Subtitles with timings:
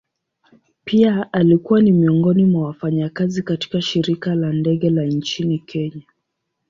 [0.83, 6.03] Pia alikuwa ni miongoni mwa wafanyakazi katika shirika la ndege la nchini kenya.